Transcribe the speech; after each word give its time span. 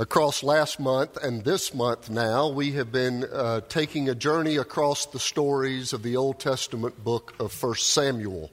Across 0.00 0.44
last 0.44 0.78
month 0.78 1.16
and 1.16 1.42
this 1.42 1.74
month 1.74 2.08
now, 2.08 2.46
we 2.46 2.70
have 2.74 2.92
been 2.92 3.24
uh, 3.32 3.62
taking 3.68 4.08
a 4.08 4.14
journey 4.14 4.56
across 4.56 5.06
the 5.06 5.18
stories 5.18 5.92
of 5.92 6.04
the 6.04 6.16
Old 6.16 6.38
Testament 6.38 7.02
book 7.02 7.34
of 7.40 7.60
1 7.60 7.74
Samuel. 7.74 8.52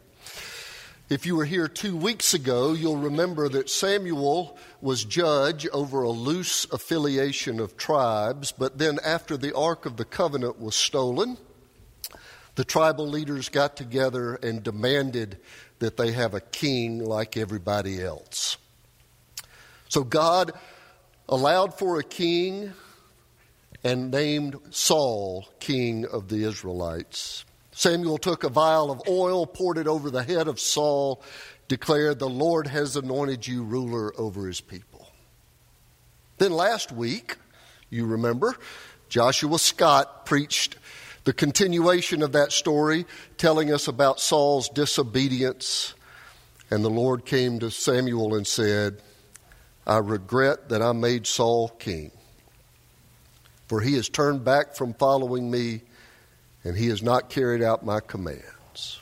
If 1.07 1.27
you 1.27 1.35
were 1.35 1.45
here 1.45 1.67
two 1.67 1.95
weeks 1.95 2.33
ago, 2.33 2.73
you'll 2.73 2.97
remember 2.97 3.47
that 3.47 3.69
Samuel 3.69 4.57
was 4.81 5.05
judge 5.05 5.67
over 5.67 6.01
a 6.01 6.09
loose 6.09 6.65
affiliation 6.71 7.59
of 7.59 7.77
tribes, 7.77 8.51
but 8.51 8.79
then 8.79 8.97
after 9.05 9.37
the 9.37 9.55
Ark 9.55 9.85
of 9.85 9.97
the 9.97 10.05
Covenant 10.05 10.59
was 10.59 10.75
stolen, 10.75 11.37
the 12.55 12.65
tribal 12.65 13.07
leaders 13.07 13.49
got 13.49 13.77
together 13.77 14.33
and 14.33 14.63
demanded 14.63 15.37
that 15.77 15.95
they 15.95 16.11
have 16.11 16.33
a 16.33 16.41
king 16.41 17.05
like 17.05 17.37
everybody 17.37 18.01
else. 18.01 18.57
So 19.89 20.03
God 20.03 20.51
allowed 21.27 21.77
for 21.77 21.99
a 21.99 22.03
king 22.03 22.73
and 23.83 24.11
named 24.11 24.55
Saul 24.71 25.47
king 25.59 26.05
of 26.05 26.27
the 26.27 26.43
Israelites. 26.43 27.45
Samuel 27.71 28.17
took 28.17 28.43
a 28.43 28.49
vial 28.49 28.89
of 28.89 29.01
oil, 29.07 29.45
poured 29.45 29.77
it 29.77 29.87
over 29.87 30.09
the 30.09 30.23
head 30.23 30.47
of 30.47 30.59
Saul, 30.59 31.21
declared, 31.67 32.19
The 32.19 32.29
Lord 32.29 32.67
has 32.67 32.95
anointed 32.95 33.45
you 33.45 33.63
ruler 33.63 34.17
over 34.19 34.47
his 34.47 34.61
people. 34.61 35.11
Then 36.37 36.51
last 36.51 36.91
week, 36.91 37.37
you 37.89 38.05
remember, 38.05 38.55
Joshua 39.09 39.59
Scott 39.59 40.25
preached 40.25 40.77
the 41.25 41.33
continuation 41.33 42.21
of 42.21 42.31
that 42.33 42.51
story, 42.51 43.05
telling 43.37 43.73
us 43.73 43.87
about 43.87 44.19
Saul's 44.19 44.69
disobedience. 44.69 45.93
And 46.71 46.83
the 46.83 46.89
Lord 46.89 47.25
came 47.25 47.59
to 47.59 47.71
Samuel 47.71 48.35
and 48.35 48.47
said, 48.47 49.01
I 49.87 49.97
regret 49.97 50.69
that 50.69 50.81
I 50.81 50.93
made 50.93 51.27
Saul 51.27 51.69
king, 51.69 52.11
for 53.67 53.81
he 53.81 53.93
has 53.95 54.09
turned 54.09 54.43
back 54.43 54.75
from 54.75 54.93
following 54.93 55.51
me 55.51 55.81
and 56.63 56.75
he 56.75 56.87
has 56.87 57.03
not 57.03 57.29
carried 57.29 57.61
out 57.61 57.85
my 57.85 57.99
commands. 57.99 58.99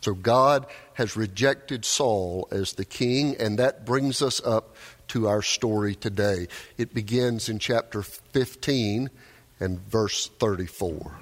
So 0.00 0.14
God 0.14 0.66
has 0.94 1.16
rejected 1.16 1.84
Saul 1.84 2.46
as 2.52 2.74
the 2.74 2.84
king, 2.84 3.36
and 3.40 3.58
that 3.58 3.84
brings 3.84 4.22
us 4.22 4.40
up 4.44 4.76
to 5.08 5.26
our 5.26 5.42
story 5.42 5.96
today. 5.96 6.46
It 6.78 6.94
begins 6.94 7.48
in 7.48 7.58
chapter 7.58 8.02
15 8.02 9.10
and 9.58 9.80
verse 9.80 10.28
34. 10.38 11.18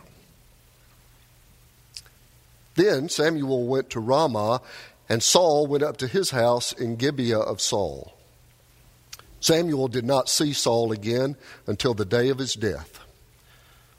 Then 2.74 3.08
Samuel 3.08 3.66
went 3.66 3.88
to 3.90 4.00
Ramah, 4.00 4.60
and 5.08 5.22
Saul 5.22 5.66
went 5.66 5.82
up 5.82 5.96
to 5.98 6.06
his 6.06 6.30
house 6.30 6.72
in 6.72 6.96
Gibeah 6.96 7.38
of 7.38 7.62
Saul. 7.62 8.14
Samuel 9.44 9.88
did 9.88 10.06
not 10.06 10.30
see 10.30 10.54
Saul 10.54 10.90
again 10.90 11.36
until 11.66 11.92
the 11.92 12.06
day 12.06 12.30
of 12.30 12.38
his 12.38 12.54
death. 12.54 12.98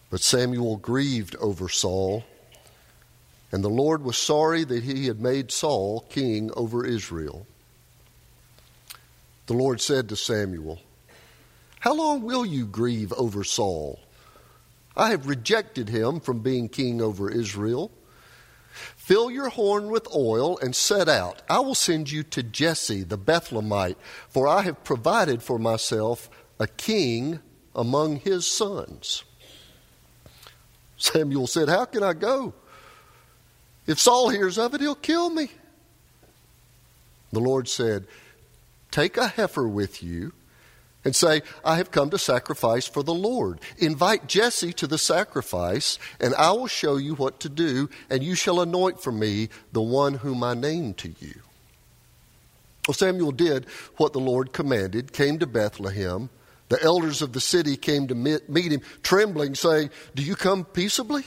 But 0.10 0.22
Samuel 0.22 0.78
grieved 0.78 1.36
over 1.36 1.70
Saul, 1.70 2.24
and 3.52 3.64
the 3.64 3.70
Lord 3.70 4.04
was 4.04 4.18
sorry 4.18 4.64
that 4.64 4.82
he 4.84 5.06
had 5.06 5.20
made 5.20 5.52
Saul 5.52 6.04
king 6.10 6.50
over 6.58 6.84
Israel. 6.84 7.46
The 9.46 9.54
Lord 9.54 9.82
said 9.82 10.10
to 10.10 10.16
Samuel, 10.16 10.80
How 11.80 11.94
long 11.94 12.24
will 12.24 12.44
you 12.44 12.66
grieve 12.66 13.14
over 13.14 13.44
Saul? 13.44 14.00
I 14.98 15.12
have 15.12 15.28
rejected 15.28 15.90
him 15.90 16.22
from 16.22 16.40
being 16.40 16.70
king 16.70 17.04
over 17.04 17.30
Israel. 17.30 17.92
Fill 18.96 19.32
your 19.32 19.50
horn 19.50 19.90
with 19.90 20.08
oil 20.14 20.58
and 20.60 20.76
set 20.76 21.08
out. 21.08 21.42
I 21.50 21.60
will 21.60 21.76
send 21.76 22.12
you 22.12 22.24
to 22.24 22.44
Jesse 22.44 23.04
the 23.04 23.18
Bethlehemite, 23.18 23.96
for 24.30 24.48
I 24.48 24.62
have 24.64 24.84
provided 24.84 25.42
for 25.42 25.58
myself 25.58 26.30
a 26.60 26.68
king 26.68 27.40
among 27.74 28.18
his 28.18 28.48
sons. 28.48 29.24
Samuel 30.98 31.48
said, 31.48 31.70
How 31.70 31.86
can 31.86 32.04
I 32.04 32.14
go? 32.14 32.54
If 33.88 34.00
Saul 34.00 34.30
hears 34.30 34.58
of 34.58 34.74
it, 34.74 34.82
he'll 34.82 34.96
kill 34.96 35.30
me. 35.30 35.52
The 37.32 37.40
Lord 37.40 37.68
said, 37.68 38.08
Take 38.92 39.18
a 39.18 39.28
heifer 39.28 39.68
with 39.68 40.02
you 40.02 40.34
and 41.06 41.16
say, 41.16 41.44
I 41.64 41.78
have 41.78 41.92
come 41.92 42.10
to 42.10 42.18
sacrifice 42.18 42.88
for 42.88 43.04
the 43.04 43.14
Lord. 43.14 43.62
Invite 43.78 44.28
Jesse 44.28 44.74
to 44.74 44.88
the 44.88 44.98
sacrifice, 44.98 46.00
and 46.20 46.34
I 46.36 46.52
will 46.52 46.68
show 46.68 46.98
you 46.98 47.14
what 47.14 47.40
to 47.42 47.50
do, 47.50 47.90
and 48.10 48.24
you 48.24 48.34
shall 48.34 48.60
anoint 48.60 49.02
for 49.02 49.12
me 49.12 49.50
the 49.72 49.82
one 49.82 50.16
whom 50.16 50.44
I 50.44 50.56
name 50.56 50.96
to 50.96 51.14
you. 51.20 51.36
Well, 52.88 52.96
Samuel 52.96 53.32
did 53.32 53.66
what 53.98 54.14
the 54.14 54.20
Lord 54.20 54.52
commanded, 54.52 55.14
came 55.14 55.40
to 55.40 55.48
Bethlehem. 55.48 56.30
The 56.70 56.82
elders 56.82 57.22
of 57.22 57.34
the 57.34 57.42
city 57.42 57.78
came 57.78 58.08
to 58.08 58.16
meet 58.16 58.72
him, 58.72 58.82
trembling, 59.04 59.54
saying, 59.54 59.92
Do 60.16 60.24
you 60.24 60.36
come 60.36 60.66
peaceably? 60.66 61.24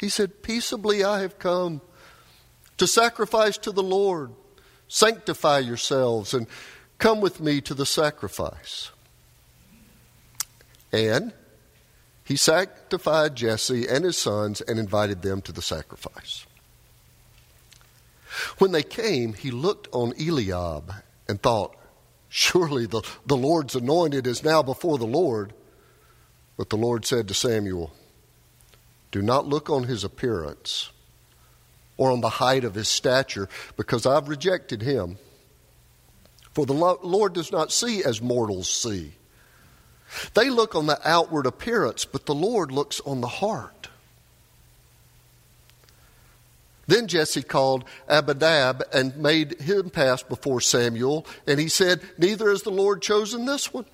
He 0.00 0.08
said, 0.08 0.42
Peaceably 0.42 1.04
I 1.04 1.20
have 1.20 1.38
come 1.38 1.82
to 2.78 2.86
sacrifice 2.86 3.58
to 3.58 3.72
the 3.72 3.82
Lord. 3.82 4.32
Sanctify 4.88 5.58
yourselves 5.60 6.32
and 6.32 6.46
Come 6.98 7.20
with 7.20 7.40
me 7.40 7.60
to 7.62 7.74
the 7.74 7.86
sacrifice. 7.86 8.90
And 10.92 11.32
he 12.24 12.36
sanctified 12.36 13.36
Jesse 13.36 13.86
and 13.86 14.04
his 14.04 14.18
sons 14.18 14.60
and 14.60 14.78
invited 14.78 15.22
them 15.22 15.42
to 15.42 15.52
the 15.52 15.62
sacrifice. 15.62 16.46
When 18.58 18.72
they 18.72 18.82
came, 18.82 19.34
he 19.34 19.50
looked 19.50 19.88
on 19.92 20.12
Eliab 20.18 20.92
and 21.28 21.40
thought, 21.40 21.76
Surely 22.28 22.86
the, 22.86 23.02
the 23.24 23.36
Lord's 23.36 23.74
anointed 23.74 24.26
is 24.26 24.42
now 24.42 24.62
before 24.62 24.98
the 24.98 25.06
Lord. 25.06 25.52
But 26.56 26.70
the 26.70 26.76
Lord 26.76 27.04
said 27.04 27.28
to 27.28 27.34
Samuel, 27.34 27.92
Do 29.10 29.22
not 29.22 29.46
look 29.46 29.70
on 29.70 29.84
his 29.84 30.02
appearance 30.02 30.90
or 31.96 32.10
on 32.10 32.20
the 32.20 32.28
height 32.28 32.64
of 32.64 32.74
his 32.74 32.90
stature, 32.90 33.48
because 33.76 34.04
I've 34.04 34.28
rejected 34.28 34.82
him. 34.82 35.16
For 36.56 36.64
the 36.64 36.72
Lord 36.72 37.34
does 37.34 37.52
not 37.52 37.70
see 37.70 38.02
as 38.02 38.22
mortals 38.22 38.70
see. 38.70 39.12
They 40.32 40.48
look 40.48 40.74
on 40.74 40.86
the 40.86 40.98
outward 41.06 41.44
appearance, 41.44 42.06
but 42.06 42.24
the 42.24 42.34
Lord 42.34 42.72
looks 42.72 42.98
on 43.04 43.20
the 43.20 43.28
heart. 43.28 43.90
Then 46.86 47.08
Jesse 47.08 47.42
called 47.42 47.84
Abinadab 48.08 48.84
and 48.90 49.18
made 49.18 49.60
him 49.60 49.90
pass 49.90 50.22
before 50.22 50.62
Samuel, 50.62 51.26
and 51.46 51.60
he 51.60 51.68
said, 51.68 52.00
Neither 52.16 52.48
has 52.48 52.62
the 52.62 52.70
Lord 52.70 53.02
chosen 53.02 53.44
this 53.44 53.74
one. 53.74 53.84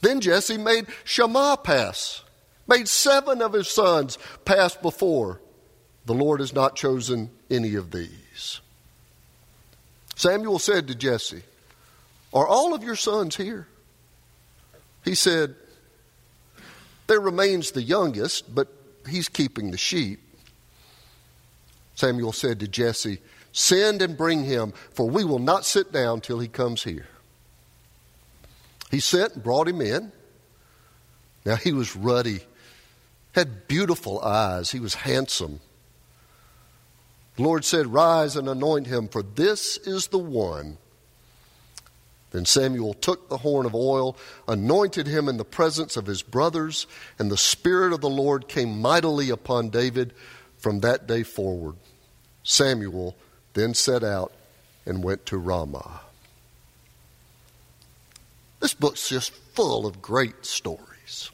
Then 0.00 0.20
Jesse 0.20 0.58
made 0.58 0.88
Shammah 1.04 1.58
pass, 1.62 2.24
made 2.66 2.88
seven 2.88 3.42
of 3.42 3.52
his 3.52 3.70
sons 3.70 4.18
pass 4.44 4.74
before. 4.74 5.40
The 6.06 6.14
Lord 6.14 6.40
has 6.40 6.52
not 6.52 6.74
chosen 6.74 7.30
any 7.48 7.76
of 7.76 7.92
these. 7.92 8.60
Samuel 10.20 10.58
said 10.58 10.86
to 10.88 10.94
Jesse, 10.94 11.42
Are 12.34 12.46
all 12.46 12.74
of 12.74 12.82
your 12.82 12.94
sons 12.94 13.36
here? 13.36 13.66
He 15.02 15.14
said, 15.14 15.54
There 17.06 17.20
remains 17.20 17.70
the 17.70 17.80
youngest, 17.80 18.54
but 18.54 18.68
he's 19.08 19.30
keeping 19.30 19.70
the 19.70 19.78
sheep. 19.78 20.20
Samuel 21.94 22.32
said 22.34 22.60
to 22.60 22.68
Jesse, 22.68 23.20
Send 23.52 24.02
and 24.02 24.14
bring 24.14 24.44
him, 24.44 24.74
for 24.92 25.08
we 25.08 25.24
will 25.24 25.38
not 25.38 25.64
sit 25.64 25.90
down 25.90 26.20
till 26.20 26.38
he 26.38 26.48
comes 26.48 26.82
here. 26.82 27.06
He 28.90 29.00
sent 29.00 29.36
and 29.36 29.42
brought 29.42 29.68
him 29.68 29.80
in. 29.80 30.12
Now 31.46 31.56
he 31.56 31.72
was 31.72 31.96
ruddy, 31.96 32.40
had 33.32 33.66
beautiful 33.68 34.20
eyes, 34.20 34.70
he 34.70 34.80
was 34.80 34.96
handsome. 34.96 35.60
The 37.40 37.46
Lord 37.46 37.64
said, 37.64 37.86
Rise 37.86 38.36
and 38.36 38.50
anoint 38.50 38.86
him, 38.86 39.08
for 39.08 39.22
this 39.22 39.78
is 39.78 40.08
the 40.08 40.18
one. 40.18 40.76
Then 42.32 42.44
Samuel 42.44 42.92
took 42.92 43.30
the 43.30 43.38
horn 43.38 43.64
of 43.64 43.74
oil, 43.74 44.14
anointed 44.46 45.06
him 45.06 45.26
in 45.26 45.38
the 45.38 45.44
presence 45.46 45.96
of 45.96 46.04
his 46.04 46.20
brothers, 46.20 46.86
and 47.18 47.30
the 47.30 47.38
Spirit 47.38 47.94
of 47.94 48.02
the 48.02 48.10
Lord 48.10 48.46
came 48.46 48.82
mightily 48.82 49.30
upon 49.30 49.70
David 49.70 50.12
from 50.58 50.80
that 50.80 51.06
day 51.06 51.22
forward. 51.22 51.76
Samuel 52.42 53.16
then 53.54 53.72
set 53.72 54.04
out 54.04 54.34
and 54.84 55.02
went 55.02 55.24
to 55.24 55.38
Ramah. 55.38 56.02
This 58.60 58.74
book's 58.74 59.08
just 59.08 59.32
full 59.32 59.86
of 59.86 60.02
great 60.02 60.44
stories. 60.44 61.30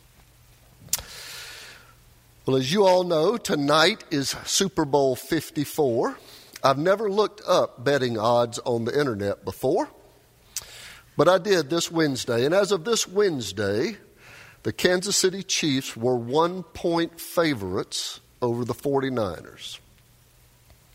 Well, 2.46 2.58
as 2.58 2.72
you 2.72 2.84
all 2.84 3.02
know, 3.02 3.36
tonight 3.36 4.04
is 4.12 4.36
Super 4.44 4.84
Bowl 4.84 5.16
54. 5.16 6.16
I've 6.62 6.78
never 6.78 7.10
looked 7.10 7.42
up 7.44 7.82
betting 7.82 8.20
odds 8.20 8.60
on 8.60 8.84
the 8.84 8.96
internet 8.96 9.44
before, 9.44 9.88
but 11.16 11.26
I 11.28 11.38
did 11.38 11.70
this 11.70 11.90
Wednesday. 11.90 12.44
And 12.44 12.54
as 12.54 12.70
of 12.70 12.84
this 12.84 13.08
Wednesday, 13.08 13.96
the 14.62 14.72
Kansas 14.72 15.16
City 15.16 15.42
Chiefs 15.42 15.96
were 15.96 16.14
one 16.14 16.62
point 16.62 17.18
favorites 17.20 18.20
over 18.40 18.64
the 18.64 18.74
49ers. 18.74 19.80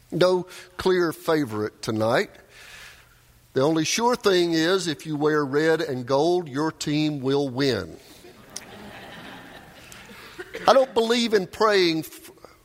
No 0.09 0.47
clear 0.77 1.11
favorite 1.11 1.81
tonight. 1.81 2.29
The 3.55 3.61
only 3.61 3.83
sure 3.83 4.15
thing 4.15 4.53
is 4.53 4.87
if 4.87 5.05
you 5.05 5.17
wear 5.17 5.43
red 5.43 5.81
and 5.81 6.05
gold, 6.05 6.47
your 6.47 6.71
team 6.71 7.19
will 7.19 7.49
win. 7.49 7.97
I 10.67 10.73
don't 10.73 10.93
believe 10.93 11.33
in 11.33 11.47
praying 11.47 12.03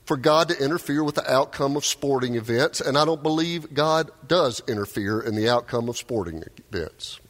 for 0.05 0.17
God 0.17 0.49
to 0.49 0.63
interfere 0.63 1.03
with 1.03 1.17
the 1.17 1.31
outcome 1.31 1.77
of 1.77 1.85
sporting 1.85 2.37
events, 2.37 2.81
and 2.81 2.97
I 2.97 3.05
don't 3.05 3.23
believe 3.23 3.75
God 3.75 4.11
does 4.27 4.63
interfere 4.69 5.21
in 5.21 5.35
the 5.35 5.49
outcome 5.49 5.89
of 5.89 5.97
sporting 5.97 6.45
events. 6.71 7.21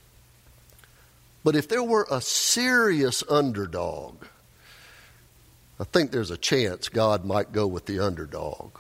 But 1.42 1.56
if 1.56 1.68
there 1.68 1.82
were 1.82 2.06
a 2.10 2.20
serious 2.20 3.22
underdog, 3.30 4.24
I 5.78 5.84
think 5.84 6.10
there's 6.10 6.30
a 6.30 6.36
chance 6.36 6.88
God 6.88 7.24
might 7.24 7.52
go 7.52 7.66
with 7.66 7.86
the 7.86 8.00
underdog. 8.00 8.72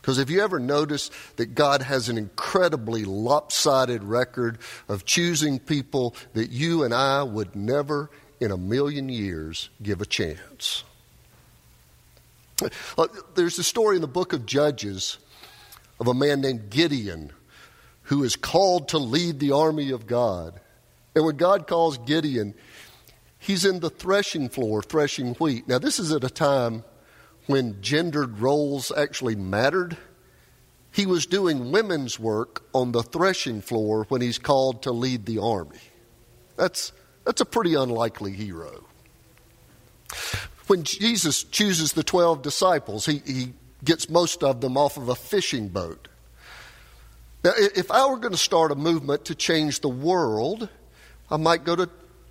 Because 0.00 0.18
if 0.18 0.30
you 0.30 0.40
ever 0.40 0.58
notice 0.58 1.10
that 1.36 1.54
God 1.54 1.82
has 1.82 2.08
an 2.08 2.18
incredibly 2.18 3.04
lopsided 3.04 4.02
record 4.02 4.58
of 4.88 5.04
choosing 5.04 5.58
people 5.58 6.14
that 6.34 6.50
you 6.50 6.82
and 6.82 6.92
I 6.92 7.22
would 7.22 7.54
never 7.54 8.10
in 8.42 8.50
a 8.50 8.56
million 8.56 9.08
years 9.08 9.70
give 9.82 10.00
a 10.00 10.06
chance. 10.06 10.82
Uh, 12.98 13.06
there's 13.34 13.58
a 13.58 13.64
story 13.64 13.96
in 13.96 14.02
the 14.02 14.08
book 14.08 14.32
of 14.32 14.46
Judges 14.46 15.18
of 16.00 16.08
a 16.08 16.14
man 16.14 16.40
named 16.40 16.68
Gideon 16.68 17.32
who 18.02 18.24
is 18.24 18.34
called 18.34 18.88
to 18.88 18.98
lead 18.98 19.38
the 19.38 19.52
army 19.52 19.90
of 19.90 20.06
God. 20.08 20.60
And 21.14 21.24
when 21.24 21.36
God 21.36 21.68
calls 21.68 21.98
Gideon, 21.98 22.54
he's 23.38 23.64
in 23.64 23.78
the 23.78 23.90
threshing 23.90 24.48
floor 24.48 24.82
threshing 24.82 25.34
wheat. 25.34 25.68
Now, 25.68 25.78
this 25.78 26.00
is 26.00 26.12
at 26.12 26.24
a 26.24 26.30
time 26.30 26.82
when 27.46 27.80
gendered 27.80 28.40
roles 28.40 28.90
actually 28.90 29.36
mattered. 29.36 29.96
He 30.90 31.06
was 31.06 31.26
doing 31.26 31.70
women's 31.70 32.18
work 32.18 32.64
on 32.74 32.90
the 32.90 33.02
threshing 33.02 33.60
floor 33.60 34.04
when 34.08 34.20
he's 34.20 34.38
called 34.38 34.82
to 34.82 34.90
lead 34.90 35.26
the 35.26 35.38
army. 35.38 35.78
That's 36.56 36.92
that's 37.24 37.40
a 37.40 37.44
pretty 37.44 37.74
unlikely 37.74 38.32
hero. 38.32 38.84
When 40.66 40.84
Jesus 40.84 41.42
chooses 41.42 41.92
the 41.92 42.02
12 42.02 42.42
disciples, 42.42 43.06
he, 43.06 43.22
he 43.26 43.52
gets 43.84 44.08
most 44.08 44.42
of 44.42 44.60
them 44.60 44.76
off 44.76 44.96
of 44.96 45.08
a 45.08 45.14
fishing 45.14 45.68
boat. 45.68 46.08
Now, 47.44 47.52
if 47.56 47.90
I 47.90 48.06
were 48.06 48.18
going 48.18 48.32
to 48.32 48.38
start 48.38 48.70
a 48.70 48.76
movement 48.76 49.24
to 49.26 49.34
change 49.34 49.80
the 49.80 49.88
world, 49.88 50.68
I 51.30 51.36
might 51.36 51.64
go 51.64 51.74
to 51.74 51.90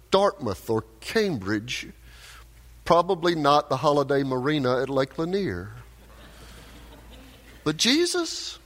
Dartmouth 0.10 0.70
or 0.70 0.86
Cambridge, 1.02 1.90
probably 2.86 3.36
not 3.36 3.70
the 3.70 3.78
Holiday 3.78 4.24
Marina 4.24 4.82
at 4.82 4.90
Lake 4.90 5.18
Lanier. 5.18 5.72
But 7.64 7.78
Jesus, 7.78 8.58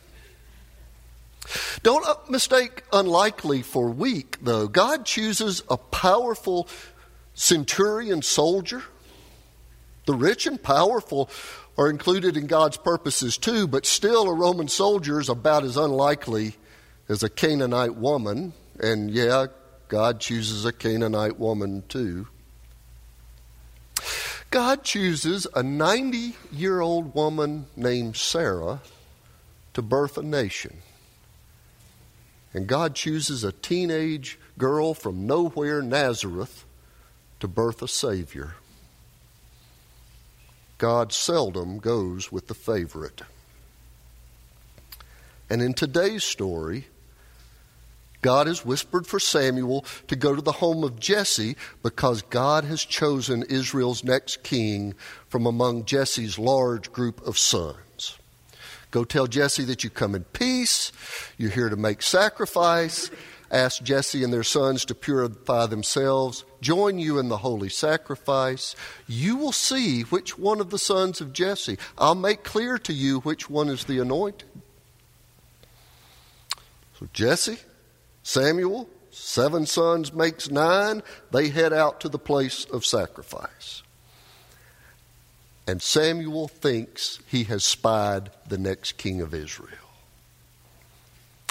don't 1.84 2.06
uh, 2.08 2.16
mistake 2.30 2.84
unlikely 2.92 3.62
for 3.62 3.90
weak, 3.90 4.38
though. 4.42 4.68
God 4.68 5.06
chooses 5.06 5.62
a 5.70 5.78
powerful 5.78 6.68
centurion 7.34 8.22
soldier. 8.22 8.84
The 10.06 10.14
rich 10.14 10.46
and 10.48 10.62
powerful 10.62 11.30
are 11.78 11.90
included 11.90 12.38
in 12.38 12.48
God's 12.48 12.78
purposes 12.78 13.38
too, 13.38 13.68
but 13.68 13.86
still, 13.86 14.30
a 14.30 14.34
Roman 14.34 14.68
soldier 14.68 15.20
is 15.20 15.30
about 15.30 15.64
as 15.64 15.78
unlikely 15.78 16.56
as 17.10 17.24
a 17.24 17.30
Canaanite 17.30 17.96
woman. 17.96 18.54
And 18.80 19.12
yeah, 19.12 19.48
God 19.88 20.20
chooses 20.20 20.66
a 20.66 20.72
Canaanite 20.72 21.40
woman 21.40 21.84
too. 21.90 22.28
God 24.52 24.84
chooses 24.84 25.48
a 25.54 25.62
90 25.64 26.36
year 26.52 26.80
old 26.80 27.14
woman 27.14 27.66
named 27.76 28.16
Sarah 28.16 28.80
to 29.74 29.82
birth 29.82 30.18
a 30.18 30.24
nation. 30.24 30.78
And 32.56 32.68
God 32.68 32.96
chooses 32.96 33.44
a 33.44 33.52
teenage 33.52 34.40
girl 34.58 34.94
from 34.94 35.28
nowhere, 35.28 35.82
Nazareth, 35.82 36.64
to 37.42 37.50
birth 37.50 37.82
a 37.82 37.88
Savior. 37.90 38.56
God 40.78 41.12
seldom 41.12 41.80
goes 41.80 42.32
with 42.32 42.48
the 42.48 42.54
favorite. 42.54 43.24
And 45.50 45.62
in 45.62 45.74
today's 45.74 46.24
story, 46.24 46.88
God 48.22 48.48
has 48.48 48.66
whispered 48.66 49.06
for 49.06 49.20
Samuel 49.20 49.84
to 50.08 50.16
go 50.16 50.34
to 50.34 50.42
the 50.42 50.54
home 50.54 50.86
of 50.86 50.98
Jesse 50.98 51.58
because 51.84 52.22
God 52.22 52.64
has 52.64 52.86
chosen 52.86 53.44
Israel's 53.44 54.02
next 54.02 54.44
king 54.44 54.96
from 55.28 55.46
among 55.46 55.84
Jesse's 55.84 56.40
large 56.40 56.94
group 56.94 57.22
of 57.28 57.38
sons. 57.38 58.18
Go 58.96 59.04
tell 59.04 59.28
Jesse 59.28 59.66
that 59.66 59.84
you 59.84 59.90
come 59.90 60.16
in 60.16 60.24
peace. 60.24 60.94
You're 61.38 61.52
here 61.52 61.68
to 61.68 61.76
make 61.76 62.02
sacrifice. 62.02 63.12
Ask 63.52 63.84
Jesse 63.84 64.24
and 64.24 64.32
their 64.32 64.42
sons 64.42 64.86
to 64.86 64.96
purify 64.96 65.66
themselves. 65.66 66.46
Join 66.62 66.98
you 66.98 67.20
in 67.20 67.28
the 67.28 67.40
holy 67.40 67.68
sacrifice. 67.68 68.74
You 69.06 69.36
will 69.36 69.52
see 69.52 70.04
which 70.04 70.40
one 70.40 70.62
of 70.62 70.70
the 70.70 70.80
sons 70.80 71.20
of 71.20 71.34
Jesse. 71.34 71.78
I'll 71.98 72.16
make 72.16 72.46
clear 72.46 72.78
to 72.78 72.94
you 72.94 73.20
which 73.20 73.50
one 73.50 73.68
is 73.68 73.84
the 73.84 74.00
anointed. 74.00 74.48
So 76.98 77.10
Jesse, 77.12 77.60
Samuel, 78.24 78.88
seven 79.12 79.66
sons 79.66 80.14
makes 80.14 80.50
nine. 80.50 81.04
They 81.32 81.50
head 81.50 81.74
out 81.74 82.00
to 82.00 82.08
the 82.08 82.18
place 82.18 82.64
of 82.64 82.86
sacrifice. 82.86 83.84
And 85.68 85.82
Samuel 85.82 86.48
thinks 86.48 87.20
he 87.28 87.46
has 87.46 87.64
spied 87.64 88.30
the 88.48 88.58
next 88.58 88.94
king 88.94 89.22
of 89.22 89.34
Israel. 89.34 89.70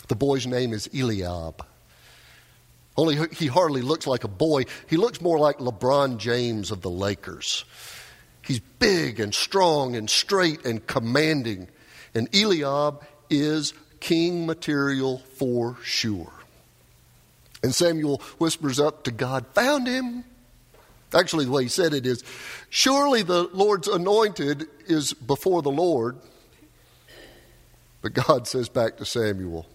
The 0.09 0.15
boy's 0.15 0.47
name 0.47 0.73
is 0.73 0.89
Eliab. 0.95 1.65
Only 2.97 3.19
he 3.33 3.49
hardly 3.49 3.83
looks 3.83 4.07
like 4.07 4.23
a 4.23 4.29
boy. 4.29 4.65
He 4.89 4.97
looks 4.97 5.21
more 5.21 5.39
like 5.39 5.59
LeBron 5.59 6.19
James 6.19 6.71
of 6.71 6.81
the 6.81 6.91
Lakers. 6.91 7.65
He's 8.43 8.61
big 8.61 9.19
and 9.19 9.35
strong 9.35 9.97
and 9.97 10.09
straight 10.09 10.65
and 10.65 10.87
commanding. 10.87 11.69
And 12.15 12.33
Eliab 12.35 13.03
is 13.31 13.73
king 13.99 14.47
material 14.47 15.19
for 15.37 15.77
sure. 15.83 16.33
And 17.63 17.75
Samuel 17.75 18.19
whispers 18.39 18.79
up 18.79 19.05
to 19.05 19.11
God, 19.11 19.47
Found 19.55 19.89
him. 19.89 20.25
Actually, 21.15 21.45
the 21.45 21.53
way 21.53 21.63
he 21.63 21.69
said 21.69 21.95
it 21.95 22.07
is 22.07 22.25
surely 22.71 23.23
the 23.23 23.45
Lord's 23.53 23.89
anointed 23.89 24.67
is 24.87 25.13
before 25.13 25.63
the 25.63 25.71
Lord. 25.71 26.17
But 28.03 28.15
God 28.15 28.49
says 28.49 28.69
back 28.69 28.97
to 28.99 29.05
Samuel, 29.05 29.67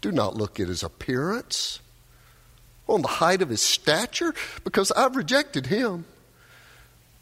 do 0.00 0.10
not 0.10 0.34
look 0.34 0.58
at 0.58 0.68
his 0.68 0.82
appearance, 0.82 1.80
on 2.86 3.02
the 3.02 3.08
height 3.08 3.40
of 3.40 3.48
his 3.48 3.62
stature, 3.62 4.34
because 4.64 4.90
I've 4.92 5.16
rejected 5.16 5.66
him. 5.66 6.04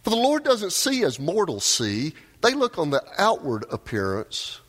For 0.02 0.11
the 0.11 0.16
Lord 0.16 0.44
doesn't 0.44 0.73
see 0.73 1.04
as 1.04 1.21
mortals 1.21 1.64
see, 1.64 2.14
they 2.40 2.54
look 2.54 2.78
on 2.78 2.90
the 2.90 3.04
outward 3.18 3.64
appearance, 3.71 4.61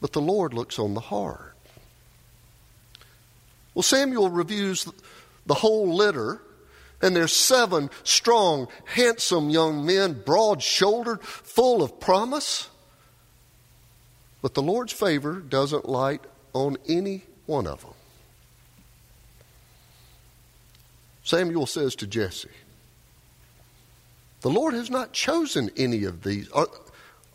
but 0.00 0.12
the 0.12 0.20
Lord 0.20 0.54
looks 0.54 0.78
on 0.78 0.94
the 0.94 1.00
heart. 1.00 1.56
Well, 3.74 3.82
Samuel 3.82 4.30
reviews 4.30 4.86
the 5.46 5.54
whole 5.54 5.92
litter 5.92 6.40
and 7.04 7.14
there's 7.14 7.34
seven 7.34 7.90
strong, 8.02 8.66
handsome 8.86 9.50
young 9.50 9.84
men, 9.84 10.22
broad 10.24 10.62
shouldered, 10.62 11.22
full 11.22 11.82
of 11.82 12.00
promise. 12.00 12.70
But 14.40 14.54
the 14.54 14.62
Lord's 14.62 14.94
favor 14.94 15.34
doesn't 15.34 15.86
light 15.86 16.22
on 16.54 16.78
any 16.88 17.24
one 17.44 17.66
of 17.66 17.82
them. 17.82 17.92
Samuel 21.24 21.66
says 21.66 21.94
to 21.96 22.06
Jesse, 22.06 22.48
The 24.40 24.50
Lord 24.50 24.72
has 24.72 24.88
not 24.88 25.12
chosen 25.12 25.70
any 25.76 26.04
of 26.04 26.22
these. 26.22 26.50
Are, 26.52 26.68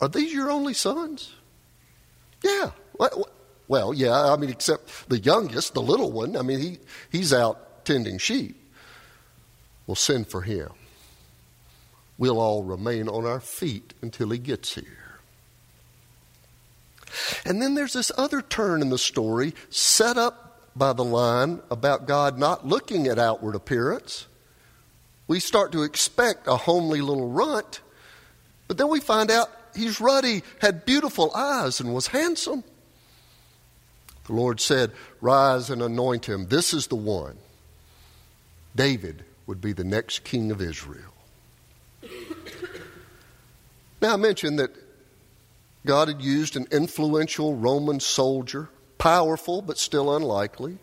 are 0.00 0.08
these 0.08 0.32
your 0.32 0.50
only 0.50 0.74
sons? 0.74 1.32
Yeah. 2.42 2.72
Well, 3.68 3.94
yeah, 3.94 4.32
I 4.32 4.36
mean, 4.36 4.50
except 4.50 5.08
the 5.08 5.20
youngest, 5.20 5.74
the 5.74 5.82
little 5.82 6.10
one. 6.10 6.36
I 6.36 6.42
mean, 6.42 6.58
he, 6.58 6.78
he's 7.12 7.32
out 7.32 7.84
tending 7.84 8.18
sheep 8.18 8.59
will 9.90 9.96
send 9.96 10.28
for 10.28 10.42
him. 10.42 10.68
We'll 12.16 12.40
all 12.40 12.62
remain 12.62 13.08
on 13.08 13.26
our 13.26 13.40
feet 13.40 13.92
until 14.00 14.30
he 14.30 14.38
gets 14.38 14.76
here. 14.76 15.18
And 17.44 17.60
then 17.60 17.74
there's 17.74 17.94
this 17.94 18.12
other 18.16 18.40
turn 18.40 18.82
in 18.82 18.90
the 18.90 18.98
story 18.98 19.52
set 19.68 20.16
up 20.16 20.70
by 20.76 20.92
the 20.92 21.02
line 21.02 21.58
about 21.72 22.06
God 22.06 22.38
not 22.38 22.64
looking 22.64 23.08
at 23.08 23.18
outward 23.18 23.56
appearance. 23.56 24.28
We 25.26 25.40
start 25.40 25.72
to 25.72 25.82
expect 25.82 26.46
a 26.46 26.56
homely 26.56 27.00
little 27.00 27.28
runt, 27.28 27.80
but 28.68 28.78
then 28.78 28.90
we 28.90 29.00
find 29.00 29.28
out 29.28 29.50
he's 29.74 30.00
ruddy, 30.00 30.44
had 30.60 30.86
beautiful 30.86 31.34
eyes, 31.34 31.80
and 31.80 31.92
was 31.92 32.06
handsome. 32.06 32.62
The 34.28 34.34
Lord 34.34 34.60
said, 34.60 34.92
Rise 35.20 35.68
and 35.68 35.82
anoint 35.82 36.26
him. 36.26 36.46
This 36.46 36.72
is 36.72 36.86
the 36.86 36.94
one. 36.94 37.38
David 38.76 39.24
would 39.50 39.60
be 39.60 39.72
the 39.72 39.82
next 39.82 40.22
king 40.22 40.52
of 40.52 40.62
Israel. 40.62 41.12
Now, 44.00 44.14
I 44.14 44.16
mentioned 44.16 44.60
that 44.60 44.70
God 45.84 46.06
had 46.06 46.22
used 46.22 46.54
an 46.54 46.68
influential 46.70 47.56
Roman 47.56 47.98
soldier, 47.98 48.68
powerful 48.96 49.60
but 49.60 49.76
still 49.76 50.14
unlikely. 50.14 50.78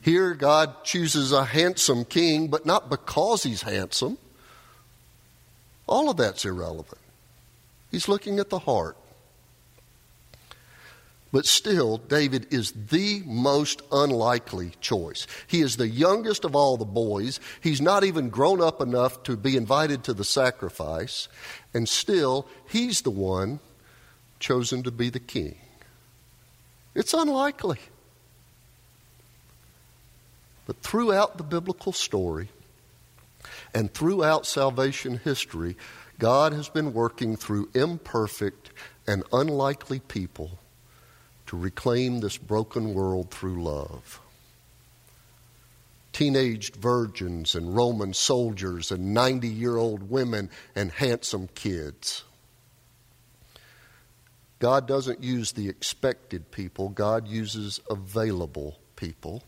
Here, 0.00 0.34
God 0.34 0.82
chooses 0.82 1.30
a 1.30 1.44
handsome 1.44 2.04
king, 2.04 2.48
but 2.48 2.66
not 2.66 2.90
because 2.90 3.44
he's 3.44 3.62
handsome. 3.62 4.18
All 5.86 6.10
of 6.10 6.16
that's 6.16 6.44
irrelevant. 6.44 7.00
He's 7.92 8.08
looking 8.08 8.40
at 8.40 8.50
the 8.50 8.58
heart. 8.58 8.96
But 11.30 11.44
still, 11.44 11.98
David 11.98 12.46
is 12.50 12.72
the 12.72 13.22
most 13.26 13.82
unlikely 13.92 14.72
choice. 14.80 15.26
He 15.46 15.60
is 15.60 15.76
the 15.76 15.88
youngest 15.88 16.44
of 16.44 16.56
all 16.56 16.78
the 16.78 16.86
boys. 16.86 17.38
He's 17.60 17.82
not 17.82 18.02
even 18.02 18.30
grown 18.30 18.62
up 18.62 18.80
enough 18.80 19.22
to 19.24 19.36
be 19.36 19.56
invited 19.56 20.04
to 20.04 20.14
the 20.14 20.24
sacrifice. 20.24 21.28
And 21.74 21.86
still, 21.86 22.46
he's 22.66 23.02
the 23.02 23.10
one 23.10 23.60
chosen 24.40 24.82
to 24.84 24.90
be 24.90 25.10
the 25.10 25.20
king. 25.20 25.56
It's 26.94 27.12
unlikely. 27.12 27.78
But 30.66 30.80
throughout 30.82 31.36
the 31.36 31.44
biblical 31.44 31.92
story 31.92 32.48
and 33.74 33.92
throughout 33.92 34.46
salvation 34.46 35.20
history, 35.22 35.76
God 36.18 36.54
has 36.54 36.70
been 36.70 36.94
working 36.94 37.36
through 37.36 37.68
imperfect 37.74 38.70
and 39.06 39.24
unlikely 39.32 40.00
people 40.00 40.58
to 41.48 41.56
reclaim 41.56 42.20
this 42.20 42.36
broken 42.36 42.94
world 42.94 43.30
through 43.30 43.62
love. 43.62 44.20
Teenaged 46.12 46.76
virgins 46.76 47.54
and 47.54 47.74
Roman 47.74 48.12
soldiers 48.12 48.90
and 48.90 49.14
90 49.14 49.48
year 49.48 49.76
old 49.76 50.10
women 50.10 50.50
and 50.74 50.90
handsome 50.92 51.48
kids. 51.54 52.24
God 54.58 54.86
doesn't 54.86 55.22
use 55.22 55.52
the 55.52 55.68
expected 55.68 56.50
people, 56.50 56.90
God 56.90 57.28
uses 57.28 57.80
available 57.88 58.78
people. 58.96 59.42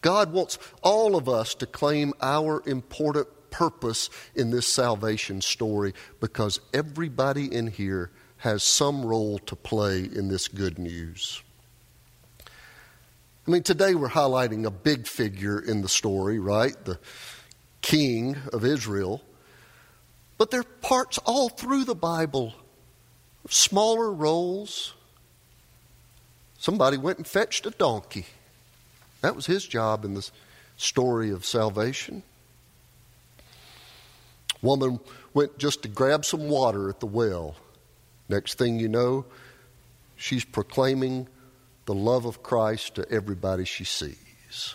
God 0.00 0.32
wants 0.32 0.58
all 0.82 1.16
of 1.16 1.28
us 1.28 1.54
to 1.56 1.66
claim 1.66 2.12
our 2.20 2.62
important 2.66 3.26
purpose 3.50 4.10
in 4.36 4.50
this 4.50 4.72
salvation 4.72 5.40
story 5.40 5.94
because 6.20 6.60
everybody 6.72 7.52
in 7.52 7.66
here 7.66 8.12
has 8.38 8.62
some 8.62 9.04
role 9.04 9.38
to 9.40 9.56
play 9.56 10.00
in 10.00 10.28
this 10.28 10.48
good 10.48 10.78
news. 10.78 11.42
I 13.46 13.50
mean, 13.50 13.62
today 13.62 13.94
we're 13.94 14.08
highlighting 14.08 14.66
a 14.66 14.70
big 14.70 15.06
figure 15.06 15.58
in 15.60 15.82
the 15.82 15.88
story, 15.88 16.38
right? 16.38 16.74
The 16.84 16.98
king 17.80 18.36
of 18.52 18.64
Israel. 18.64 19.22
But 20.38 20.50
there 20.50 20.60
are 20.60 20.64
parts 20.82 21.18
all 21.18 21.48
through 21.48 21.84
the 21.84 21.94
Bible, 21.94 22.54
smaller 23.48 24.12
roles. 24.12 24.94
Somebody 26.58 26.98
went 26.98 27.18
and 27.18 27.26
fetched 27.26 27.66
a 27.66 27.70
donkey. 27.70 28.26
That 29.20 29.36
was 29.36 29.46
his 29.46 29.64
job 29.64 30.04
in 30.04 30.14
the 30.14 30.28
story 30.76 31.30
of 31.30 31.46
salvation. 31.46 32.22
Woman 34.60 34.98
went 35.32 35.56
just 35.58 35.82
to 35.82 35.88
grab 35.88 36.24
some 36.24 36.48
water 36.48 36.88
at 36.88 37.00
the 37.00 37.06
well. 37.06 37.54
Next 38.28 38.58
thing 38.58 38.78
you 38.78 38.88
know, 38.88 39.24
she's 40.16 40.44
proclaiming 40.44 41.28
the 41.86 41.94
love 41.94 42.24
of 42.24 42.42
Christ 42.42 42.96
to 42.96 43.10
everybody 43.10 43.64
she 43.64 43.84
sees. 43.84 44.74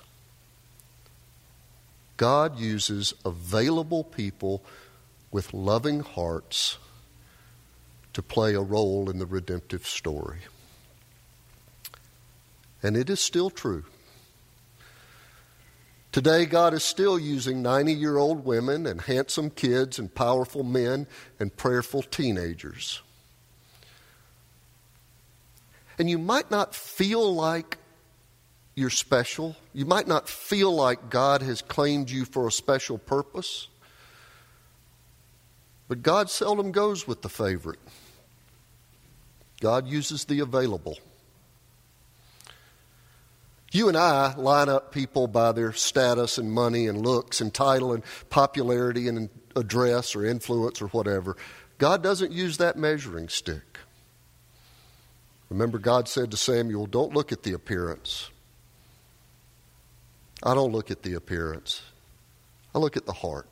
God 2.17 2.59
uses 2.59 3.13
available 3.25 4.03
people 4.03 4.63
with 5.31 5.53
loving 5.53 6.01
hearts 6.01 6.77
to 8.13 8.21
play 8.21 8.53
a 8.53 8.61
role 8.61 9.09
in 9.09 9.19
the 9.19 9.25
redemptive 9.25 9.87
story. 9.87 10.39
And 12.83 12.95
it 12.95 13.09
is 13.09 13.19
still 13.19 13.49
true. 13.49 13.85
Today, 16.11 16.45
God 16.45 16.73
is 16.73 16.83
still 16.83 17.17
using 17.17 17.61
90 17.61 17.93
year 17.93 18.17
old 18.17 18.43
women 18.43 18.85
and 18.85 19.01
handsome 19.01 19.49
kids 19.49 19.97
and 19.97 20.13
powerful 20.13 20.63
men 20.63 21.07
and 21.39 21.55
prayerful 21.55 22.01
teenagers. 22.03 23.01
And 25.97 26.09
you 26.09 26.17
might 26.17 26.49
not 26.49 26.73
feel 26.75 27.33
like 27.33 27.77
you're 28.75 28.89
special. 28.89 29.55
You 29.73 29.85
might 29.85 30.07
not 30.07 30.29
feel 30.29 30.73
like 30.73 31.09
God 31.09 31.41
has 31.41 31.61
claimed 31.61 32.09
you 32.09 32.25
for 32.25 32.47
a 32.47 32.51
special 32.51 32.97
purpose. 32.97 33.67
But 35.87 36.01
God 36.01 36.29
seldom 36.29 36.71
goes 36.71 37.07
with 37.07 37.21
the 37.21 37.29
favorite. 37.29 37.79
God 39.59 39.87
uses 39.87 40.25
the 40.25 40.39
available. 40.39 40.97
You 43.71 43.87
and 43.87 43.95
I 43.95 44.33
line 44.35 44.67
up 44.67 44.91
people 44.91 45.27
by 45.27 45.53
their 45.53 45.71
status 45.71 46.37
and 46.37 46.51
money 46.51 46.87
and 46.87 47.05
looks 47.05 47.39
and 47.39 47.53
title 47.53 47.93
and 47.93 48.03
popularity 48.29 49.07
and 49.07 49.29
address 49.55 50.15
or 50.15 50.25
influence 50.25 50.81
or 50.81 50.87
whatever. 50.87 51.37
God 51.77 52.03
doesn't 52.03 52.31
use 52.31 52.57
that 52.57 52.77
measuring 52.77 53.29
stick. 53.29 53.70
Remember, 55.51 55.79
God 55.79 56.07
said 56.07 56.31
to 56.31 56.37
Samuel, 56.37 56.85
Don't 56.85 57.13
look 57.13 57.33
at 57.33 57.43
the 57.43 57.51
appearance. 57.51 58.29
I 60.41 60.55
don't 60.55 60.71
look 60.71 60.89
at 60.89 61.03
the 61.03 61.15
appearance, 61.15 61.81
I 62.73 62.79
look 62.79 62.95
at 62.95 63.05
the 63.05 63.11
heart. 63.11 63.47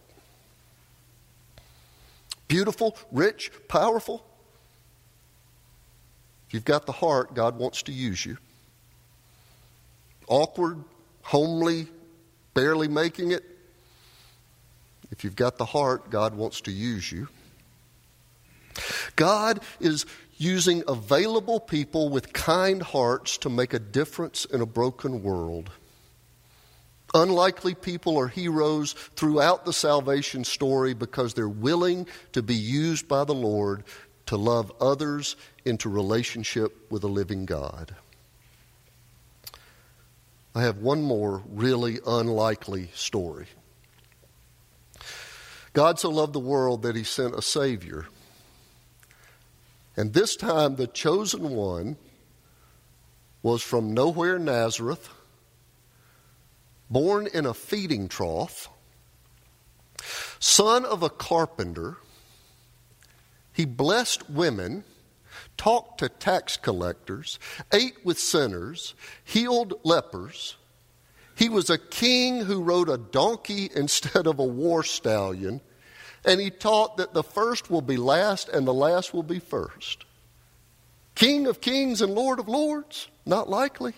Beautiful, 2.48 2.98
rich, 3.12 3.52
powerful. 3.68 4.26
If 6.48 6.54
you've 6.54 6.66
got 6.66 6.86
the 6.88 6.94
heart, 6.94 7.36
God 7.36 7.60
wants 7.60 7.84
to 7.84 7.92
use 7.92 8.26
you. 8.26 8.38
Awkward, 10.28 10.84
homely, 11.22 11.88
barely 12.54 12.88
making 12.88 13.32
it. 13.32 13.44
If 15.12 15.24
you've 15.24 15.36
got 15.36 15.58
the 15.58 15.66
heart, 15.66 16.10
God 16.10 16.34
wants 16.34 16.62
to 16.62 16.72
use 16.72 17.12
you. 17.12 17.28
God 19.16 19.60
is 19.80 20.06
using 20.40 20.82
available 20.88 21.60
people 21.60 22.10
with 22.10 22.32
kind 22.32 22.82
hearts 22.82 23.38
to 23.38 23.50
make 23.50 23.74
a 23.74 23.80
difference 23.80 24.46
in 24.46 24.62
a 24.62 24.66
broken 24.66 25.22
world. 25.22 25.70
Unlikely 27.14 27.76
people 27.76 28.18
are 28.18 28.30
heroes 28.30 28.94
throughout 28.94 29.66
the 29.66 29.74
salvation 29.74 30.46
story 30.46 30.94
because 30.94 31.34
they're 31.34 31.50
willing 31.50 32.08
to 32.32 32.42
be 32.42 32.56
used 32.56 33.08
by 33.08 33.26
the 33.26 33.34
Lord 33.34 33.84
to 34.28 34.38
love 34.38 34.72
others 34.80 35.36
into 35.66 35.90
relationship 35.90 36.90
with 36.90 37.04
a 37.04 37.08
living 37.08 37.46
God. 37.46 37.94
I 40.56 40.62
have 40.62 40.78
one 40.78 41.02
more 41.02 41.44
really 41.50 42.00
unlikely 42.08 42.92
story. 42.94 43.48
God 45.74 46.00
so 46.00 46.10
loved 46.10 46.34
the 46.34 46.40
world 46.40 46.84
that 46.84 46.96
he 46.96 47.04
sent 47.04 47.36
a 47.36 47.42
Savior 47.42 48.06
and 50.00 50.14
this 50.14 50.38
time, 50.38 50.78
the 50.78 50.88
chosen 50.88 51.50
one 51.50 51.98
was 53.42 53.62
from 53.62 53.94
nowhere, 53.94 54.40
Nazareth, 54.40 55.10
born 56.90 57.28
in 57.28 57.46
a 57.46 57.54
feeding 57.54 58.08
trough, 58.08 58.70
son 60.40 60.86
of 60.86 61.04
a 61.04 61.10
carpenter. 61.10 61.98
He 63.52 63.66
blessed 63.66 64.30
women, 64.30 64.86
talked 65.58 66.00
to 66.00 66.08
tax 66.08 66.56
collectors, 66.56 67.38
ate 67.74 68.06
with 68.06 68.18
sinners, 68.18 68.96
healed 69.26 69.74
lepers. 69.84 70.56
He 71.36 71.50
was 71.50 71.70
a 71.70 71.78
king 71.78 72.46
who 72.46 72.64
rode 72.64 72.88
a 72.88 72.98
donkey 72.98 73.70
instead 73.76 74.28
of 74.28 74.40
a 74.40 74.46
war 74.46 74.82
stallion. 74.82 75.60
And 76.26 76.40
he 76.42 76.50
taught 76.50 76.98
that 76.98 77.14
the 77.14 77.24
first 77.24 77.70
will 77.72 77.82
be 77.82 77.98
last 77.98 78.50
and 78.50 78.68
the 78.68 78.74
last 78.74 79.14
will 79.14 79.24
be 79.24 79.40
first. 79.40 80.06
King 81.16 81.48
of 81.48 81.62
kings 81.62 82.02
and 82.02 82.14
Lord 82.14 82.40
of 82.40 82.48
lords? 82.48 83.08
Not 83.26 83.50
likely. 83.50 83.94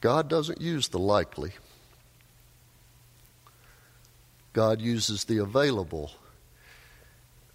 God 0.00 0.28
doesn't 0.28 0.60
use 0.60 0.88
the 0.88 0.98
likely. 0.98 1.52
God 4.52 4.80
uses 4.80 5.24
the 5.24 5.38
available. 5.38 6.12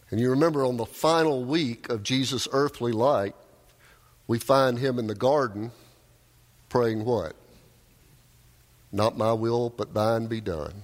And 0.10 0.20
you 0.20 0.30
remember 0.30 0.64
on 0.64 0.78
the 0.78 0.86
final 0.86 1.44
week 1.44 1.90
of 1.90 2.04
Jesus' 2.04 2.48
earthly 2.52 2.92
life, 2.92 3.34
we 4.28 4.40
find 4.40 4.80
him 4.80 5.00
in 5.00 5.08
the 5.08 5.16
garden 5.16 5.72
praying 6.70 7.04
what? 7.04 7.36
Not 8.94 9.18
my 9.18 9.34
will, 9.34 9.72
but 9.72 9.96
thine 9.96 10.28
be 10.28 10.40
done. 10.40 10.84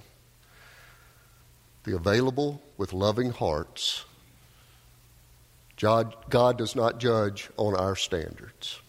The 1.84 1.94
available 1.94 2.60
with 2.76 2.92
loving 2.92 3.30
hearts. 3.30 4.04
God, 5.78 6.14
does 6.58 6.74
not 6.74 6.98
judge 6.98 7.48
on 7.56 7.74
our 7.74 7.94
standards. 7.94 8.80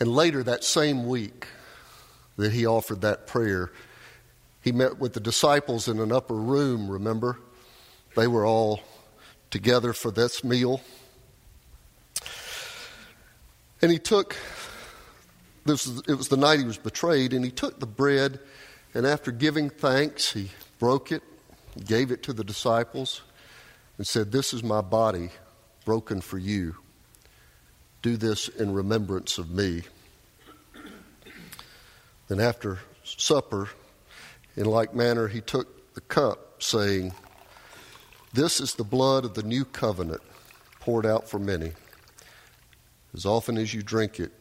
And 0.00 0.08
later 0.08 0.42
that 0.42 0.64
same 0.64 1.06
week 1.06 1.46
that 2.38 2.52
he 2.52 2.66
offered 2.66 3.02
that 3.02 3.26
prayer, 3.26 3.70
he 4.62 4.72
met 4.72 4.98
with 4.98 5.12
the 5.12 5.20
disciples 5.20 5.86
in 5.86 6.00
an 6.00 6.10
upper 6.10 6.34
room, 6.34 6.90
remember? 6.90 7.38
They 8.16 8.26
were 8.26 8.46
all 8.46 8.80
together 9.50 9.92
for 9.92 10.10
this 10.10 10.42
meal. 10.42 10.80
And 13.82 13.92
he 13.92 13.98
took 13.98 14.36
this 15.64 15.86
was, 15.86 16.02
it 16.08 16.14
was 16.14 16.28
the 16.28 16.36
night 16.36 16.58
he 16.58 16.64
was 16.64 16.78
betrayed, 16.78 17.32
and 17.32 17.44
he 17.44 17.50
took 17.50 17.78
the 17.78 17.86
bread, 17.86 18.40
and 18.94 19.06
after 19.06 19.30
giving 19.30 19.70
thanks, 19.70 20.32
he 20.32 20.50
broke 20.78 21.12
it, 21.12 21.22
gave 21.84 22.10
it 22.10 22.22
to 22.24 22.32
the 22.32 22.44
disciples, 22.44 23.22
and 23.96 24.06
said, 24.06 24.32
This 24.32 24.52
is 24.52 24.62
my 24.62 24.80
body 24.80 25.30
broken 25.84 26.20
for 26.20 26.38
you. 26.38 26.76
Do 28.02 28.16
this 28.16 28.48
in 28.48 28.72
remembrance 28.72 29.38
of 29.38 29.50
me. 29.50 29.82
Then, 32.28 32.40
after 32.40 32.80
supper, 33.04 33.68
in 34.56 34.64
like 34.64 34.94
manner, 34.94 35.28
he 35.28 35.40
took 35.40 35.94
the 35.94 36.00
cup, 36.00 36.62
saying, 36.62 37.12
This 38.32 38.60
is 38.60 38.74
the 38.74 38.84
blood 38.84 39.24
of 39.24 39.34
the 39.34 39.42
new 39.42 39.64
covenant 39.64 40.22
poured 40.80 41.06
out 41.06 41.28
for 41.28 41.38
many. 41.38 41.72
As 43.14 43.24
often 43.24 43.56
as 43.58 43.72
you 43.72 43.82
drink 43.82 44.18
it, 44.18 44.32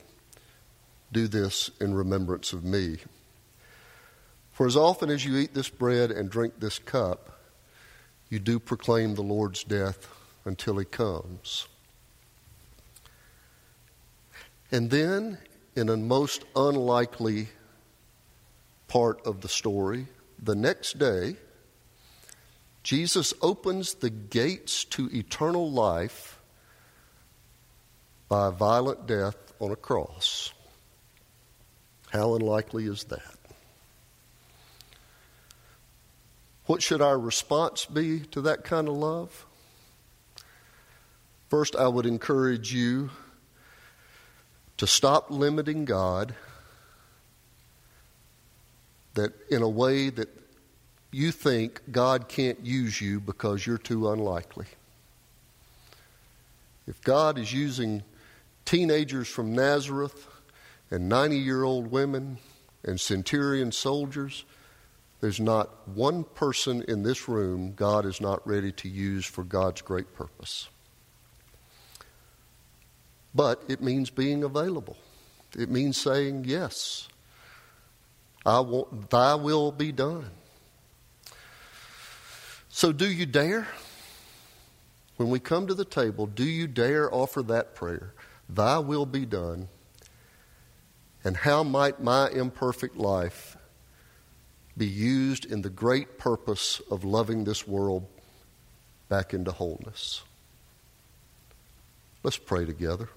do 1.12 1.28
this 1.28 1.70
in 1.80 1.94
remembrance 1.94 2.54
of 2.54 2.64
me. 2.64 2.98
For 4.52 4.66
as 4.66 4.78
often 4.78 5.10
as 5.10 5.26
you 5.26 5.38
eat 5.38 5.54
this 5.54 5.70
bread 5.70 6.12
and 6.12 6.30
drink 6.30 6.60
this 6.60 6.80
cup, 6.80 7.40
you 8.30 8.40
do 8.40 8.60
proclaim 8.60 9.16
the 9.16 9.24
Lord's 9.24 9.64
death 9.64 10.08
until 10.46 10.78
he 10.78 10.86
comes. 10.86 11.68
And 14.72 14.90
then, 14.90 15.38
in 15.76 15.90
a 15.90 15.98
most 15.98 16.46
unlikely 16.56 17.50
part 18.88 19.26
of 19.26 19.42
the 19.42 19.50
story, 19.50 20.08
the 20.42 20.56
next 20.56 20.98
day, 20.98 21.36
Jesus 22.84 23.34
opens 23.42 23.96
the 23.96 24.10
gates 24.10 24.86
to 24.86 25.10
eternal 25.14 25.72
life 25.72 26.40
by 28.30 28.48
a 28.48 28.52
violent 28.52 29.08
death 29.08 29.54
on 29.60 29.72
a 29.72 29.76
cross. 29.76 30.54
How 32.12 32.36
unlikely 32.36 32.86
is 32.86 33.06
that? 33.06 33.38
What 36.66 36.84
should 36.84 37.02
our 37.02 37.18
response 37.18 37.86
be 37.86 38.20
to 38.32 38.42
that 38.42 38.64
kind 38.66 38.88
of 38.88 38.96
love? 38.96 39.46
First, 41.50 41.76
I 41.76 41.88
would 41.88 42.06
encourage 42.06 42.74
you 42.74 43.10
to 44.78 44.88
stop 44.88 45.32
limiting 45.32 45.86
God 45.86 46.36
that 49.14 49.34
in 49.50 49.62
a 49.62 49.70
way 49.70 50.10
that 50.10 50.30
you 51.12 51.32
think 51.32 51.82
God 51.92 52.28
can't 52.28 52.66
use 52.66 53.00
you 53.00 53.20
because 53.20 53.66
you're 53.66 53.78
too 53.78 54.10
unlikely. 54.12 54.66
If 56.88 57.02
God 57.04 57.38
is 57.38 57.54
using 57.54 58.04
teenagers 58.66 59.28
from 59.28 59.54
Nazareth 59.54 60.28
and 60.92 61.08
90 61.08 61.38
year 61.38 61.64
old 61.64 61.90
women 61.90 62.38
and 62.84 63.00
centurion 63.00 63.72
soldiers. 63.72 64.44
There's 65.22 65.40
not 65.40 65.88
one 65.88 66.24
person 66.24 66.84
in 66.88 67.04
this 67.04 67.28
room 67.30 67.74
God 67.76 68.06
is 68.06 68.20
not 68.20 68.46
ready 68.46 68.72
to 68.74 68.90
use 68.90 69.26
for 69.26 69.44
God's 69.44 69.82
great 69.82 70.14
purpose. 70.14 70.68
But 73.34 73.64
it 73.70 73.82
means 73.82 74.10
being 74.10 74.44
available. 74.44 74.98
It 75.58 75.70
means 75.70 75.98
saying, 75.98 76.46
Yes, 76.46 77.08
I 78.46 78.60
want, 78.60 79.10
thy 79.10 79.36
will 79.36 79.72
be 79.72 79.92
done. 79.92 80.30
So, 82.70 82.92
do 82.92 83.10
you 83.10 83.26
dare? 83.26 83.68
When 85.18 85.30
we 85.30 85.40
come 85.40 85.68
to 85.68 85.74
the 85.76 85.86
table, 85.86 86.26
do 86.26 86.44
you 86.44 86.66
dare 86.68 87.14
offer 87.14 87.44
that 87.44 87.76
prayer? 87.76 88.14
Thy 88.50 88.80
will 88.80 89.06
be 89.06 89.26
done 89.26 89.68
and 91.24 91.38
how 91.38 91.64
might 91.64 92.02
my 92.02 92.30
imperfect 92.30 92.98
life 92.98 93.58
be 94.78 94.88
used 94.88 95.46
in 95.46 95.62
the 95.62 95.70
great 95.70 96.18
purpose 96.18 96.82
of 96.90 97.04
loving 97.04 97.44
this 97.44 97.68
world 97.68 98.08
back 99.10 99.34
into 99.34 99.52
wholeness? 99.52 100.24
Let's 102.24 102.38
pray 102.38 102.66
together. 102.66 103.10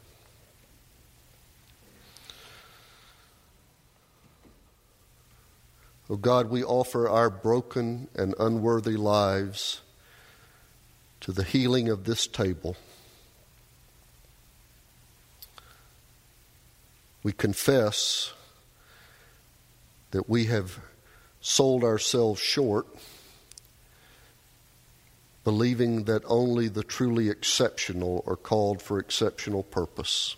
Oh 6.10 6.16
God, 6.16 6.50
we 6.50 6.62
offer 6.62 7.08
our 7.08 7.30
broken 7.30 8.08
and 8.14 8.34
unworthy 8.38 8.96
lives 8.96 9.80
to 11.20 11.32
the 11.32 11.44
healing 11.44 11.88
of 11.88 12.04
this 12.04 12.26
table. 12.26 12.76
We 17.24 17.32
confess 17.32 18.34
that 20.10 20.28
we 20.28 20.44
have 20.44 20.78
sold 21.40 21.82
ourselves 21.82 22.38
short, 22.38 22.86
believing 25.42 26.04
that 26.04 26.22
only 26.26 26.68
the 26.68 26.84
truly 26.84 27.30
exceptional 27.30 28.22
are 28.26 28.36
called 28.36 28.80
for 28.80 28.98
exceptional 28.98 29.62
purpose. 29.62 30.36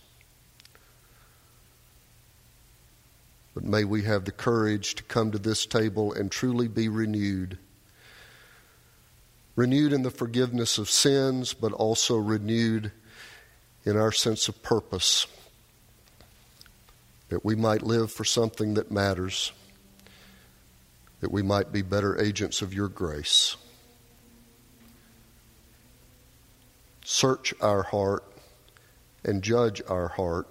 But 3.52 3.64
may 3.64 3.84
we 3.84 4.02
have 4.02 4.24
the 4.24 4.32
courage 4.32 4.94
to 4.94 5.02
come 5.02 5.32
to 5.32 5.38
this 5.38 5.66
table 5.66 6.12
and 6.12 6.30
truly 6.30 6.68
be 6.68 6.88
renewed. 6.88 7.58
Renewed 9.56 9.92
in 9.92 10.02
the 10.02 10.10
forgiveness 10.10 10.78
of 10.78 10.88
sins, 10.88 11.52
but 11.52 11.72
also 11.72 12.16
renewed 12.16 12.92
in 13.84 13.96
our 13.96 14.12
sense 14.12 14.46
of 14.46 14.62
purpose 14.62 15.26
that 17.28 17.44
we 17.44 17.54
might 17.54 17.82
live 17.82 18.12
for 18.12 18.24
something 18.24 18.74
that 18.74 18.90
matters, 18.90 19.52
that 21.20 21.32
we 21.32 21.42
might 21.42 21.72
be 21.72 21.82
better 21.82 22.20
agents 22.20 22.62
of 22.62 22.72
your 22.72 22.88
grace. 22.88 23.56
Search 27.04 27.54
our 27.60 27.84
heart 27.84 28.24
and 29.24 29.42
judge 29.42 29.82
our 29.88 30.08
heart 30.08 30.46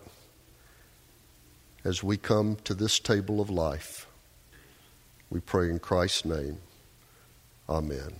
as 1.83 2.03
we 2.03 2.17
come 2.17 2.57
to 2.63 2.73
this 2.73 2.99
table 2.99 3.39
of 3.39 3.49
life. 3.49 4.07
We 5.29 5.39
pray 5.39 5.69
in 5.69 5.79
Christ's 5.79 6.25
name. 6.25 6.57
Amen. 7.69 8.19